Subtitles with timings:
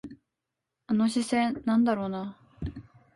[0.87, 2.35] あの視線、なんだろうな。